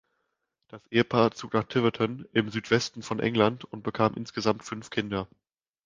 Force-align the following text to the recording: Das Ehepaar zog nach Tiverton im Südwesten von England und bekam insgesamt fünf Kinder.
Das 0.67 0.81
Ehepaar 0.87 1.29
zog 1.29 1.53
nach 1.53 1.65
Tiverton 1.65 2.25
im 2.33 2.49
Südwesten 2.49 3.03
von 3.03 3.19
England 3.19 3.65
und 3.65 3.83
bekam 3.83 4.15
insgesamt 4.15 4.63
fünf 4.63 4.89
Kinder. 4.89 5.27